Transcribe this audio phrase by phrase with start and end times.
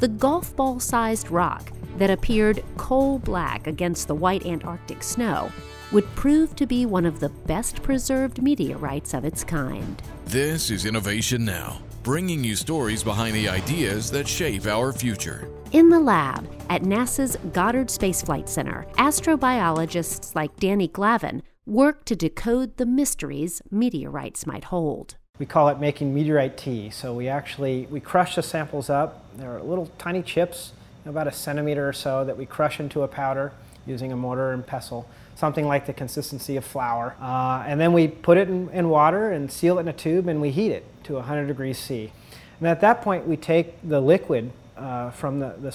[0.00, 5.52] the golf ball sized rock that appeared coal black against the white Antarctic snow
[5.92, 10.00] would prove to be one of the best preserved meteorites of its kind.
[10.24, 15.50] This is Innovation Now, bringing you stories behind the ideas that shape our future.
[15.72, 22.16] In the lab at NASA's Goddard Space Flight Center, astrobiologists like Danny Glavin work to
[22.16, 25.16] decode the mysteries meteorites might hold.
[25.38, 26.90] We call it making meteorite tea.
[26.90, 29.24] So we actually we crush the samples up.
[29.40, 30.72] They're little tiny chips,
[31.06, 33.52] about a centimeter or so, that we crush into a powder
[33.86, 37.16] using a mortar and pestle, something like the consistency of flour.
[37.20, 40.28] Uh, and then we put it in, in water and seal it in a tube
[40.28, 42.12] and we heat it to 100 degrees C.
[42.58, 45.70] And at that point, we take the liquid uh, from the, the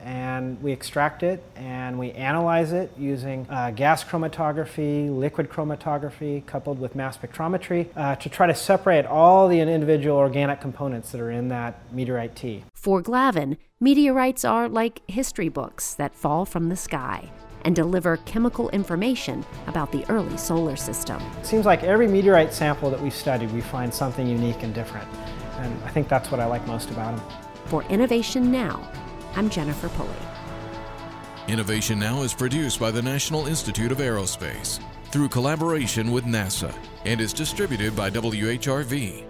[0.00, 6.78] and we extract it and we analyze it using uh, gas chromatography, liquid chromatography, coupled
[6.78, 11.30] with mass spectrometry uh, to try to separate all the individual organic components that are
[11.30, 12.64] in that meteorite tea.
[12.74, 17.30] For Glavin, meteorites are like history books that fall from the sky
[17.62, 21.20] and deliver chemical information about the early solar system.
[21.40, 25.08] It seems like every meteorite sample that we've studied, we find something unique and different.
[25.58, 27.47] And I think that's what I like most about them.
[27.68, 28.90] For Innovation Now,
[29.36, 30.08] I'm Jennifer Pulley.
[31.48, 37.20] Innovation Now is produced by the National Institute of Aerospace through collaboration with NASA and
[37.20, 39.27] is distributed by WHRV.